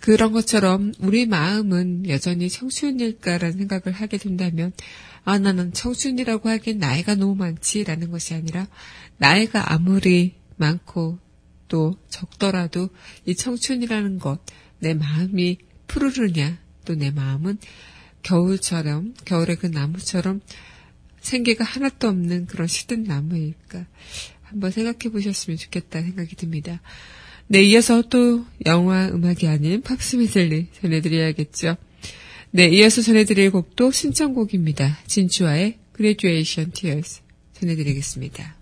그런 0.00 0.32
것처럼 0.32 0.92
우리 1.00 1.26
마음은 1.26 2.08
여전히 2.08 2.48
청춘일까라는 2.48 3.58
생각을 3.58 3.92
하게 3.92 4.18
된다면 4.18 4.72
아 5.24 5.38
나는 5.38 5.72
청춘이라고 5.72 6.48
하기엔 6.48 6.78
나이가 6.78 7.14
너무 7.14 7.34
많지라는 7.36 8.10
것이 8.10 8.34
아니라 8.34 8.66
나이가 9.18 9.72
아무리 9.72 10.34
많고 10.56 11.18
또 11.68 11.94
적더라도 12.08 12.88
이 13.26 13.34
청춘이라는 13.34 14.18
것 14.18 14.40
내 14.82 14.94
마음이 14.94 15.58
푸르르냐 15.86 16.58
또 16.84 16.94
내 16.96 17.12
마음은 17.12 17.58
겨울처럼 18.22 19.14
겨울의 19.24 19.56
그 19.56 19.66
나무처럼 19.66 20.40
생기가 21.22 21.64
하나도 21.64 22.08
없는 22.08 22.46
그런 22.46 22.66
시든 22.66 23.04
나무일까 23.04 23.86
한번 24.42 24.70
생각해 24.70 25.10
보셨으면 25.10 25.56
좋겠다 25.56 26.02
생각이 26.02 26.36
듭니다. 26.36 26.82
네, 27.46 27.62
이어서 27.62 28.02
또 28.02 28.44
영화 28.66 29.08
음악이 29.08 29.46
아닌 29.48 29.82
팝스 29.82 30.16
메들리 30.16 30.68
전해드려야겠죠. 30.80 31.76
네, 32.50 32.68
이어서 32.68 33.00
전해드릴 33.00 33.50
곡도 33.50 33.90
신청곡입니다. 33.90 34.98
진주아의 35.06 35.78
Graduation 35.96 36.70
Tears 36.72 37.22
전해드리겠습니다. 37.54 38.61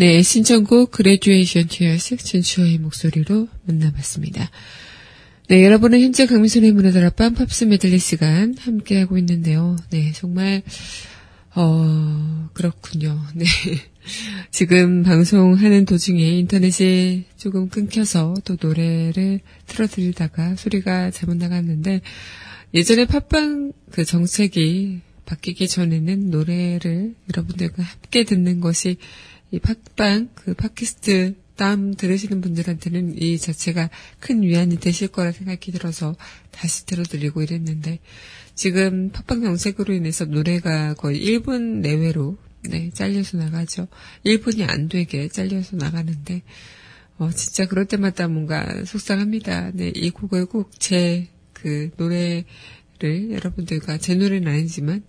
네, 0.00 0.22
신청곡 0.22 0.92
Graduation 0.96 1.68
Tears 1.68 2.16
진주아의 2.16 2.78
목소리로 2.78 3.48
만나봤습니다. 3.66 4.50
네, 5.48 5.62
여러분은 5.62 6.00
현재 6.00 6.24
강민선의 6.24 6.72
문화다락방 6.72 7.34
팝스 7.34 7.64
메들리 7.64 7.98
시간 7.98 8.54
함께하고 8.58 9.18
있는데요. 9.18 9.76
네, 9.90 10.10
정말 10.12 10.62
어, 11.54 12.48
그렇군요. 12.54 13.20
네. 13.36 13.44
지금 14.50 15.02
방송하는 15.02 15.84
도중에 15.84 16.30
인터넷이 16.30 17.24
조금 17.36 17.68
끊겨서 17.68 18.32
또 18.46 18.56
노래를 18.58 19.40
틀어드리다가 19.66 20.56
소리가 20.56 21.10
잘못 21.10 21.36
나갔는데 21.36 22.00
예전에 22.72 23.04
팟빵 23.04 23.72
그 23.90 24.06
정책이 24.06 25.02
바뀌기 25.26 25.68
전에는 25.68 26.30
노래를 26.30 27.14
여러분들과 27.28 27.82
함께 27.82 28.24
듣는 28.24 28.60
것이 28.60 28.96
이 29.50 29.58
팟빵 29.58 30.30
그 30.34 30.54
팟캐스트 30.54 31.34
다음 31.56 31.94
들으시는 31.94 32.40
분들한테는 32.40 33.20
이 33.20 33.38
자체가 33.38 33.90
큰 34.18 34.42
위안이 34.42 34.80
되실 34.80 35.08
거라 35.08 35.32
생각이 35.32 35.72
들어서 35.72 36.16
다시 36.50 36.86
들어드리고 36.86 37.42
이랬는데 37.42 37.98
지금 38.54 39.10
팟빵 39.10 39.42
정책으로 39.42 39.92
인해서 39.94 40.24
노래가 40.24 40.94
거의 40.94 41.20
1분 41.24 41.80
내외로 41.80 42.38
네, 42.62 42.90
잘려서 42.92 43.38
나가죠. 43.38 43.88
1분이 44.24 44.68
안 44.68 44.88
되게 44.88 45.28
잘려서 45.28 45.76
나가는데 45.76 46.42
어, 47.18 47.30
진짜 47.30 47.66
그럴 47.66 47.86
때마다 47.86 48.28
뭔가 48.28 48.84
속상합니다. 48.84 49.72
네, 49.74 49.92
이 49.94 50.10
곡을 50.10 50.46
꼭 50.46 50.70
제 50.78 51.28
그 51.62 51.90
노래를 51.96 52.44
여러분들과 53.32 53.98
제 53.98 54.14
노래는 54.14 54.50
아니지만 54.50 55.02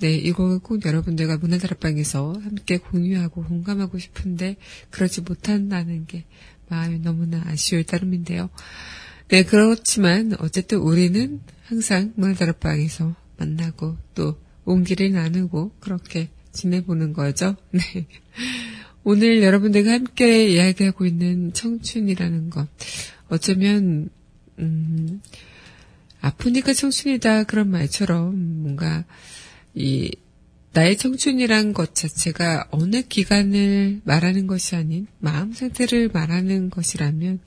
네, 0.00 0.14
이 0.14 0.30
곡을 0.30 0.60
꼭 0.60 0.84
여러분들과 0.84 1.38
문화다락방에서 1.38 2.34
함께 2.42 2.78
공유하고 2.78 3.42
공감하고 3.42 3.98
싶은데 3.98 4.56
그러지 4.90 5.22
못한다는 5.22 6.06
게 6.06 6.24
마음이 6.68 7.00
너무나 7.00 7.42
아쉬울 7.46 7.84
따름인데요. 7.84 8.48
네, 9.28 9.42
그렇지만 9.42 10.34
어쨌든 10.38 10.78
우리는 10.78 11.40
항상 11.64 12.12
문화다락방에서 12.16 13.14
만나고 13.38 13.96
또 14.14 14.38
온기를 14.64 15.12
나누고 15.12 15.72
그렇게 15.80 16.28
지내보는 16.52 17.12
거죠. 17.12 17.56
네. 17.72 18.06
오늘 19.02 19.42
여러분들과 19.42 19.92
함께 19.92 20.48
이야기하고 20.48 21.06
있는 21.06 21.52
청춘이라는 21.52 22.50
것. 22.50 22.68
어쩌면, 23.28 24.10
음, 24.58 25.20
아프니까 26.20 26.72
청춘이다 26.72 27.44
그런 27.44 27.70
말처럼 27.70 28.62
뭔가 28.62 29.04
이 29.74 30.10
나의 30.72 30.96
청춘이란 30.96 31.72
것 31.72 31.94
자체가 31.94 32.68
어느 32.70 33.02
기간을 33.02 34.02
말하는 34.04 34.46
것이 34.46 34.76
아닌 34.76 35.06
마음 35.18 35.52
상태를 35.52 36.10
말하는 36.12 36.70
것이라면 36.70 37.40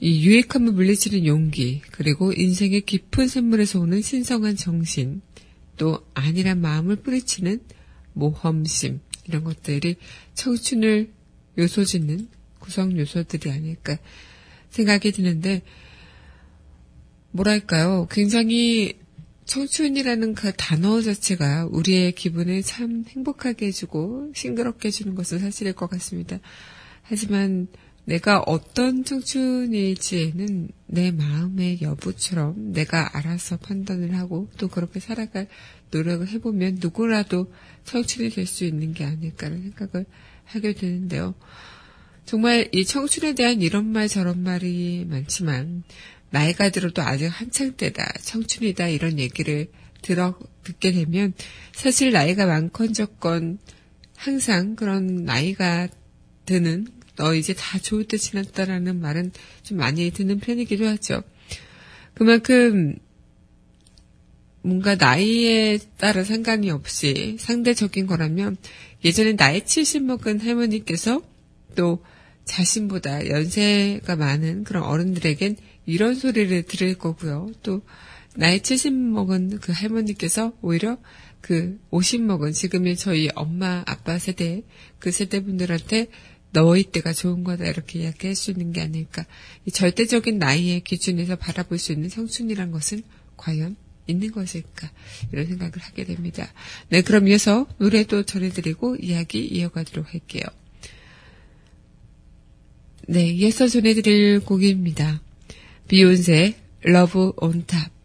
이 0.00 0.26
유익함을 0.26 0.72
물리치는 0.72 1.26
용기 1.26 1.80
그리고 1.92 2.32
인생의 2.32 2.82
깊은 2.82 3.28
샘물에서 3.28 3.80
오는 3.80 4.02
신성한 4.02 4.56
정신 4.56 5.22
또 5.76 6.04
안일한 6.14 6.60
마음을 6.60 6.96
뿌리치는 6.96 7.60
모험심 8.12 9.00
이런 9.26 9.44
것들이 9.44 9.96
청춘을 10.34 11.10
요소짓는 11.56 12.28
구성 12.58 12.98
요소들이 12.98 13.50
아닐까 13.50 13.96
생각이 14.70 15.12
드는데 15.12 15.62
뭐랄까요? 17.30 18.06
굉장히 18.10 18.98
청춘이라는 19.44 20.34
그 20.34 20.52
단어 20.56 21.00
자체가 21.02 21.66
우리의 21.70 22.12
기분을 22.12 22.62
참 22.62 23.04
행복하게 23.08 23.66
해주고 23.66 24.32
싱그럽게 24.34 24.88
해주는 24.88 25.14
것은 25.14 25.40
사실일 25.40 25.72
것 25.74 25.90
같습니다. 25.90 26.38
하지만 27.02 27.66
내가 28.04 28.40
어떤 28.40 29.04
청춘일지에는 29.04 30.68
내 30.86 31.10
마음의 31.12 31.82
여부처럼 31.82 32.72
내가 32.72 33.16
알아서 33.16 33.58
판단을 33.58 34.16
하고 34.16 34.48
또 34.58 34.68
그렇게 34.68 34.98
살아갈 34.98 35.48
노력을 35.90 36.26
해보면 36.26 36.78
누구라도 36.80 37.52
청춘이 37.84 38.30
될 38.30 38.46
수 38.46 38.64
있는 38.64 38.92
게 38.92 39.04
아닐까라는 39.04 39.62
생각을 39.62 40.06
하게 40.44 40.72
되는데요. 40.72 41.34
정말 42.24 42.68
이 42.72 42.84
청춘에 42.84 43.34
대한 43.34 43.62
이런 43.62 43.86
말 43.86 44.08
저런 44.08 44.42
말이 44.42 45.04
많지만 45.08 45.82
나이가 46.32 46.70
들어도 46.70 47.02
아직 47.02 47.26
한창 47.26 47.72
때다, 47.76 48.10
청춘이다 48.22 48.88
이런 48.88 49.18
얘기를 49.18 49.70
들어 50.00 50.38
듣게 50.64 50.92
되면 50.92 51.34
사실 51.72 52.10
나이가 52.10 52.46
많건 52.46 52.94
적건 52.94 53.58
항상 54.16 54.74
그런 54.74 55.24
나이가 55.24 55.88
드는 56.46 56.86
너 57.16 57.34
이제 57.34 57.52
다 57.52 57.78
좋을 57.78 58.04
때 58.04 58.16
지났다라는 58.16 59.00
말은 59.00 59.32
좀 59.62 59.76
많이 59.76 60.10
듣는 60.10 60.40
편이기도 60.40 60.86
하죠. 60.86 61.22
그만큼 62.14 62.96
뭔가 64.62 64.94
나이에 64.94 65.78
따라 65.98 66.24
상관이 66.24 66.70
없이 66.70 67.36
상대적인 67.38 68.06
거라면 68.06 68.56
예전에 69.04 69.36
나이 69.36 69.66
70 69.66 70.04
먹은 70.04 70.40
할머니께서 70.40 71.20
또 71.74 72.02
자신보다 72.44 73.28
연세가 73.28 74.16
많은 74.16 74.64
그런 74.64 74.82
어른들에겐 74.82 75.56
이런 75.86 76.14
소리를 76.14 76.62
들을 76.64 76.94
거고요. 76.94 77.50
또 77.62 77.82
나이 78.34 78.62
70 78.62 78.92
먹은 78.94 79.58
그 79.60 79.72
할머니께서 79.72 80.52
오히려 80.62 80.98
그 81.40 81.78
50 81.90 82.22
먹은 82.22 82.52
지금의 82.52 82.96
저희 82.96 83.28
엄마 83.34 83.82
아빠 83.86 84.18
세대 84.18 84.62
그 84.98 85.10
세대 85.10 85.42
분들한테 85.42 86.08
너희 86.52 86.84
때가 86.84 87.12
좋은 87.12 87.44
거다 87.44 87.66
이렇게 87.66 88.00
이야기할 88.00 88.34
수 88.34 88.50
있는 88.50 88.72
게 88.72 88.80
아닐까. 88.80 89.26
이 89.66 89.70
절대적인 89.70 90.38
나이의 90.38 90.80
기준에서 90.84 91.36
바라볼 91.36 91.78
수 91.78 91.92
있는 91.92 92.08
청춘이란 92.08 92.70
것은 92.70 93.02
과연 93.36 93.76
있는 94.06 94.32
것일까 94.32 94.90
이런 95.32 95.46
생각을 95.46 95.78
하게 95.78 96.04
됩니다. 96.04 96.52
네, 96.88 97.02
그럼 97.02 97.28
이어서 97.28 97.66
노래도 97.78 98.24
전해드리고 98.24 98.96
이야기 98.96 99.46
이어가도록 99.46 100.12
할게요. 100.12 100.42
네, 103.08 103.26
이어서 103.26 103.66
전해드릴 103.66 104.40
곡입니다. 104.40 105.20
비욘세 105.88 106.54
Love 106.82 107.32
On 107.36 107.64
Top. 107.66 108.01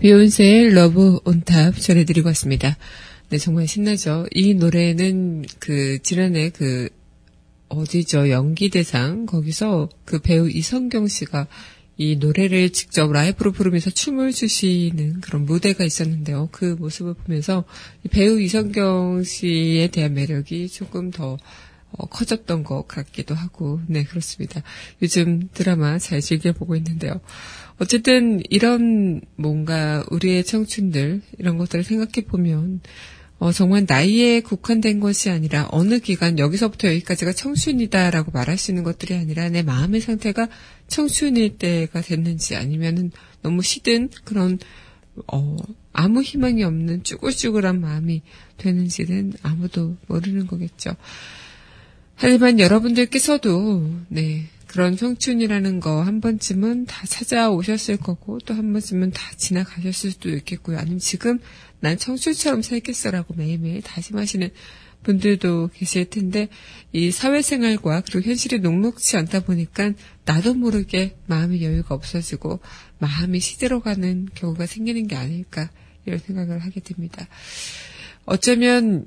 비욘세의 0.00 0.74
Love 0.74 1.18
On 1.24 1.44
Top 1.44 1.74
전해드리고 1.80 2.28
왔습니다. 2.28 2.76
네, 3.30 3.38
정말 3.38 3.66
신나죠. 3.66 4.26
이 4.32 4.54
노래는 4.54 5.44
그 5.58 5.98
지난해 6.02 6.50
그 6.50 6.88
어디죠 7.68 8.30
연기대상 8.30 9.26
거기서 9.26 9.88
그 10.04 10.20
배우 10.20 10.48
이성경 10.48 11.08
씨가 11.08 11.48
이 11.96 12.14
노래를 12.14 12.70
직접 12.70 13.10
라이브로 13.10 13.50
부르면서 13.50 13.90
춤을 13.90 14.32
추시는 14.32 15.20
그런 15.20 15.44
무대가 15.44 15.84
있었는데요. 15.84 16.48
그 16.52 16.76
모습을 16.78 17.14
보면서 17.14 17.64
이 18.04 18.08
배우 18.08 18.40
이성경 18.40 19.24
씨에 19.24 19.88
대한 19.88 20.14
매력이 20.14 20.68
조금 20.68 21.10
더 21.10 21.32
어, 21.32 21.38
커졌던 22.10 22.64
것 22.64 22.86
같기도 22.86 23.34
하고, 23.34 23.80
네, 23.86 24.04
그렇습니다. 24.04 24.62
요즘 25.02 25.48
드라마 25.52 25.98
잘 25.98 26.20
즐겨보고 26.20 26.76
있는데요. 26.76 27.20
어쨌든 27.78 28.42
이런 28.50 29.20
뭔가 29.36 30.04
우리의 30.10 30.44
청춘들, 30.44 31.22
이런 31.38 31.58
것들을 31.58 31.84
생각해보면, 31.84 32.80
어, 33.40 33.52
정말 33.52 33.86
나이에 33.88 34.40
국한된 34.40 34.98
것이 34.98 35.30
아니라 35.30 35.68
어느 35.70 36.00
기간 36.00 36.40
여기서부터 36.40 36.88
여기까지가 36.88 37.32
청춘이다라고 37.32 38.32
말할 38.32 38.58
수 38.58 38.72
있는 38.72 38.82
것들이 38.82 39.14
아니라 39.14 39.48
내 39.48 39.62
마음의 39.62 40.00
상태가 40.00 40.48
청춘일 40.88 41.56
때가 41.58 42.00
됐는지 42.00 42.56
아니면은 42.56 43.12
너무 43.42 43.62
시든 43.62 44.10
그런 44.24 44.58
어, 45.32 45.56
아무 45.92 46.22
희망이 46.22 46.64
없는 46.64 47.04
쭈글쭈글한 47.04 47.80
마음이 47.80 48.22
되는지는 48.56 49.34
아무도 49.42 49.96
모르는 50.08 50.46
거겠죠. 50.46 50.96
하지만 52.20 52.58
여러분들께서도 52.58 53.92
네 54.08 54.46
그런 54.66 54.96
청춘이라는 54.96 55.78
거 55.80 56.02
한 56.02 56.20
번쯤은 56.20 56.86
다 56.86 57.06
찾아오셨을 57.06 57.96
거고 57.96 58.38
또 58.40 58.54
한 58.54 58.72
번쯤은 58.72 59.12
다 59.12 59.22
지나가셨을 59.36 60.10
수도 60.10 60.28
있겠고요. 60.30 60.78
아니면 60.78 60.98
지금 60.98 61.38
난 61.80 61.96
청춘처럼 61.96 62.62
살겠어라고 62.62 63.34
매일매일 63.34 63.82
다짐하시는 63.82 64.50
분들도 65.04 65.70
계실 65.74 66.10
텐데 66.10 66.48
이 66.92 67.12
사회생활과 67.12 68.00
그리고 68.00 68.28
현실이 68.28 68.58
녹록치 68.58 69.16
않다 69.16 69.40
보니까 69.44 69.92
나도 70.24 70.54
모르게 70.54 71.16
마음의 71.26 71.62
여유가 71.62 71.94
없어지고 71.94 72.58
마음이 72.98 73.38
시들어가는 73.38 74.30
경우가 74.34 74.66
생기는 74.66 75.06
게 75.06 75.14
아닐까 75.14 75.70
이런 76.04 76.18
생각을 76.18 76.58
하게 76.58 76.80
됩니다. 76.80 77.28
어쩌면 78.24 79.06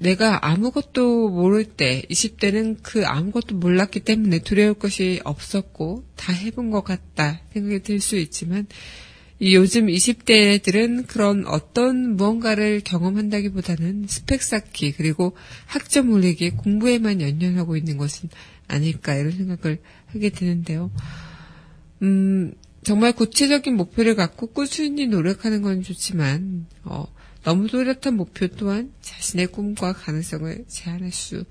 내가 0.00 0.46
아무것도 0.46 1.28
모를 1.28 1.64
때, 1.64 2.02
20대는 2.08 2.78
그 2.82 3.06
아무것도 3.06 3.56
몰랐기 3.56 4.00
때문에 4.00 4.38
두려울 4.38 4.72
것이 4.72 5.20
없었고, 5.24 6.04
다 6.16 6.32
해본 6.32 6.70
것 6.70 6.82
같다 6.82 7.42
생각이 7.52 7.82
들 7.82 8.00
수 8.00 8.16
있지만, 8.16 8.66
이 9.40 9.54
요즘 9.54 9.88
20대들은 9.88 11.06
그런 11.06 11.46
어떤 11.46 12.16
무언가를 12.16 12.80
경험한다기 12.82 13.50
보다는 13.50 14.06
스펙 14.08 14.42
쌓기, 14.42 14.92
그리고 14.92 15.36
학점 15.66 16.10
올리기, 16.12 16.52
공부에만 16.52 17.20
연연하고 17.20 17.76
있는 17.76 17.98
것은 17.98 18.30
아닐까, 18.68 19.14
이런 19.14 19.32
생각을 19.32 19.80
하게 20.06 20.30
되는데요. 20.30 20.90
음, 22.00 22.54
정말 22.82 23.12
구체적인 23.12 23.76
목표를 23.76 24.14
갖고 24.14 24.46
꾸준히 24.46 25.08
노력하는 25.08 25.60
건 25.60 25.82
좋지만, 25.82 26.64
어, 26.84 27.04
너무 27.42 27.68
뚜렷한 27.68 28.14
목표 28.16 28.48
또한 28.48 28.92
자신의 29.00 29.48
꿈과 29.48 29.94
가능성을 29.94 30.64
제한할 30.68 31.10
수 31.12 31.44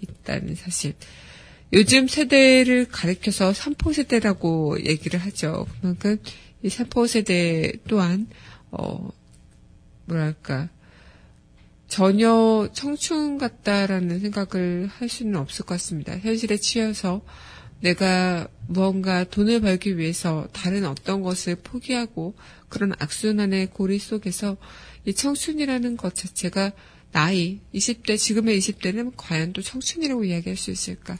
있다는 0.00 0.54
사실. 0.54 0.94
요즘 1.72 2.06
세대를 2.06 2.86
가리켜서 2.88 3.52
3포 3.52 3.92
세대라고 3.92 4.84
얘기를 4.84 5.18
하죠. 5.20 5.66
그만큼 5.80 6.18
이 6.62 6.68
3포 6.68 7.08
세대 7.08 7.72
또한 7.88 8.28
어 8.70 9.10
뭐랄까 10.06 10.68
전혀 11.88 12.68
청춘 12.72 13.38
같다라는 13.38 14.20
생각을 14.20 14.88
할 14.88 15.08
수는 15.08 15.36
없을 15.36 15.64
것 15.64 15.74
같습니다. 15.74 16.16
현실에 16.18 16.56
치여서 16.56 17.22
내가 17.80 18.48
무언가 18.66 19.24
돈을 19.24 19.60
벌기 19.60 19.98
위해서 19.98 20.48
다른 20.52 20.86
어떤 20.86 21.22
것을 21.22 21.56
포기하고 21.56 22.34
그런 22.68 22.92
악순환의 22.98 23.68
고리 23.68 23.98
속에서 23.98 24.56
이 25.04 25.14
청춘이라는 25.14 25.96
것 25.96 26.14
자체가 26.14 26.72
나이, 27.12 27.60
20대, 27.72 28.18
지금의 28.18 28.58
20대는 28.58 29.12
과연 29.16 29.52
또 29.52 29.62
청춘이라고 29.62 30.24
이야기할 30.24 30.56
수 30.56 30.70
있을까? 30.70 31.16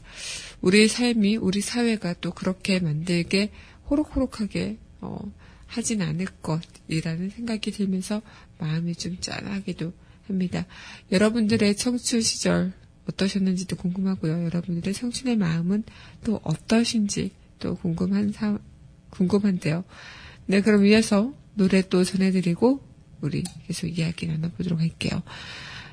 우리 0.60 0.88
삶이, 0.88 1.36
우리 1.36 1.60
사회가 1.60 2.14
또 2.20 2.32
그렇게 2.32 2.80
만들게 2.80 3.52
호록호록하게, 3.88 4.78
어, 5.00 5.18
하진 5.66 6.02
않을 6.02 6.26
것이라는 6.42 7.30
생각이 7.30 7.70
들면서 7.70 8.22
마음이 8.58 8.94
좀 8.94 9.18
짠하기도 9.20 9.92
합니다. 10.26 10.66
여러분들의 11.12 11.76
청춘 11.76 12.20
시절 12.20 12.72
어떠셨는지도 13.08 13.76
궁금하고요. 13.76 14.44
여러분들의 14.44 14.94
청춘의 14.94 15.36
마음은 15.36 15.84
또 16.24 16.40
어떠신지 16.42 17.32
또 17.58 17.76
궁금한 17.76 18.32
사, 18.32 18.58
궁금한데요. 19.10 19.84
네, 20.46 20.60
그럼 20.60 20.86
이어서 20.86 21.34
노래 21.54 21.82
또 21.88 22.04
전해드리고 22.04 22.93
우리 23.20 23.44
계속 23.66 23.86
이야기 23.86 24.26
나눠보도록 24.26 24.80
할게요. 24.80 25.22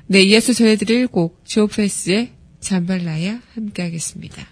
네, 0.06 0.22
이어서 0.22 0.52
전해드릴 0.52 1.08
곡 1.08 1.44
조프레스의 1.44 2.32
잠발라야 2.60 3.40
함께 3.54 3.82
하겠습니다. 3.82 4.46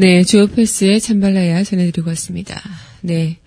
네, 0.00 0.22
조오패스의 0.22 1.00
잠발라야 1.00 1.64
전해드리고 1.64 2.10
왔습니다. 2.10 2.62
네. 3.00 3.38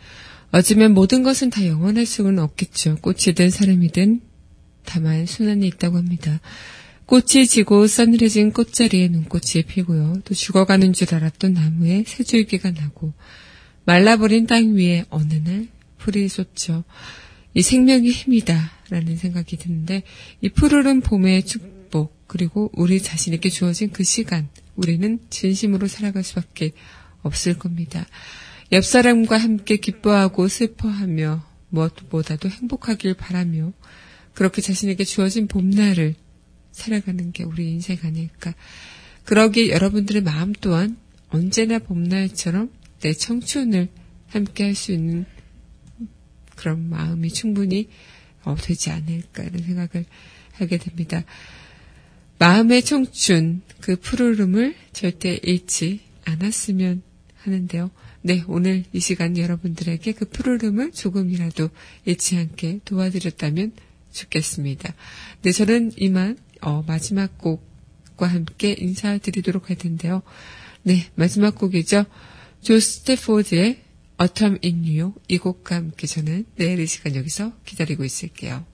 어쩌면 0.51 0.93
모든 0.93 1.23
것은 1.23 1.49
다 1.49 1.65
영원할 1.65 2.05
수는 2.05 2.39
없겠죠. 2.39 2.97
꽃이든 2.97 3.49
사람이든 3.49 4.19
다만 4.83 5.25
순환이 5.25 5.65
있다고 5.67 5.95
합니다. 5.95 6.41
꽃이 7.05 7.47
지고 7.47 7.87
서늘해진 7.87 8.51
꽃자리에 8.51 9.07
눈꽃이 9.07 9.63
피고요. 9.65 10.23
또 10.25 10.33
죽어가는 10.33 10.91
줄 10.91 11.15
알았던 11.15 11.53
나무에 11.53 12.03
새 12.05 12.25
줄기가 12.25 12.71
나고 12.71 13.13
말라버린 13.85 14.45
땅 14.45 14.75
위에 14.75 15.05
어느 15.09 15.35
날 15.35 15.69
풀이 15.99 16.27
쏟죠. 16.27 16.83
이 17.53 17.61
생명의 17.61 18.11
힘이다 18.11 18.71
라는 18.89 19.15
생각이 19.15 19.55
드는데 19.55 20.03
이 20.41 20.49
푸르른 20.49 20.99
봄의 20.99 21.45
축복 21.45 22.27
그리고 22.27 22.69
우리 22.73 23.01
자신에게 23.01 23.49
주어진 23.49 23.91
그 23.91 24.03
시간 24.03 24.49
우리는 24.81 25.19
진심으로 25.29 25.87
살아갈 25.87 26.23
수밖에 26.23 26.71
없을 27.21 27.57
겁니다. 27.57 28.07
옆 28.71 28.83
사람과 28.83 29.37
함께 29.37 29.77
기뻐하고 29.77 30.47
슬퍼하며 30.47 31.45
무엇보다도 31.69 32.49
행복하길 32.49 33.13
바라며 33.13 33.73
그렇게 34.33 34.61
자신에게 34.61 35.03
주어진 35.03 35.47
봄날을 35.47 36.15
살아가는 36.71 37.31
게 37.31 37.43
우리 37.43 37.69
인생 37.71 37.97
아닐까. 38.03 38.55
그러기에 39.25 39.69
여러분들의 39.69 40.23
마음 40.23 40.53
또한 40.53 40.97
언제나 41.29 41.77
봄날처럼 41.79 42.71
내 43.01 43.13
청춘을 43.13 43.87
함께 44.29 44.63
할 44.63 44.75
수 44.75 44.91
있는 44.91 45.25
그런 46.55 46.89
마음이 46.89 47.29
충분히 47.29 47.89
어, 48.43 48.55
되지 48.55 48.89
않을까 48.89 49.43
이런 49.43 49.63
생각을 49.63 50.05
하게 50.53 50.77
됩니다. 50.77 51.23
마음의 52.41 52.81
청춘, 52.81 53.61
그 53.81 53.95
푸르름을 53.97 54.73
절대 54.93 55.39
잃지 55.43 55.99
않았으면 56.25 57.03
하는데요. 57.35 57.91
네, 58.23 58.43
오늘 58.47 58.83
이 58.93 58.99
시간 58.99 59.37
여러분들에게 59.37 60.11
그 60.13 60.25
푸르름을 60.25 60.91
조금이라도 60.91 61.69
잃지 62.05 62.37
않게 62.37 62.79
도와드렸다면 62.83 63.73
좋겠습니다. 64.11 64.91
네, 65.43 65.51
저는 65.51 65.91
이만 65.97 66.39
어, 66.61 66.83
마지막 66.87 67.37
곡과 67.37 68.25
함께 68.25 68.75
인사드리도록 68.75 69.69
할 69.69 69.77
텐데요. 69.77 70.23
네, 70.81 71.11
마지막 71.13 71.53
곡이죠. 71.53 72.05
조 72.63 72.79
스테포드의 72.79 73.83
Autumn 74.19 74.57
in 74.63 74.79
New 74.79 74.99
York 74.99 75.21
이 75.27 75.37
곡과 75.37 75.75
함께 75.75 76.07
저는 76.07 76.45
내일 76.55 76.79
이 76.79 76.87
시간 76.87 77.15
여기서 77.15 77.53
기다리고 77.65 78.03
있을게요. 78.03 78.70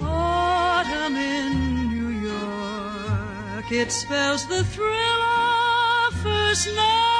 Autumn 0.01 1.15
in 1.17 1.89
New 1.91 2.09
York, 2.29 3.71
it 3.71 3.91
spells 3.91 4.47
the 4.47 4.63
thrill 4.63 5.21
of 5.21 6.15
first 6.15 6.67
nighting. 6.75 7.12